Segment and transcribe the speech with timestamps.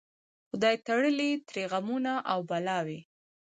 [0.49, 2.99] خدای تړلي ترې غمونه او بلاوي